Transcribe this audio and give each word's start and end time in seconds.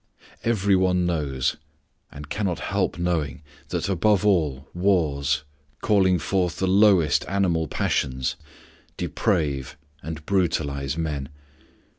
Every 0.43 0.75
one 0.75 1.05
knows 1.05 1.57
and 2.11 2.27
cannot 2.27 2.57
help 2.57 2.97
knowing 2.97 3.43
that, 3.69 3.87
above 3.87 4.25
all, 4.25 4.67
wars, 4.73 5.43
calling 5.81 6.17
forth 6.17 6.57
the 6.57 6.65
lowest 6.65 7.23
animal 7.27 7.67
passions, 7.67 8.35
deprave 8.97 9.77
and 10.01 10.25
brutalize 10.25 10.97
men. 10.97 11.29